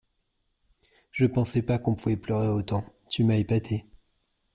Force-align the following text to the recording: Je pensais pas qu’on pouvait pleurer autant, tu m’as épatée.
Je 1.11 1.27
pensais 1.27 1.61
pas 1.61 1.77
qu’on 1.77 1.93
pouvait 1.93 2.17
pleurer 2.17 2.47
autant, 2.47 2.83
tu 3.07 3.23
m’as 3.23 3.35
épatée. 3.37 3.85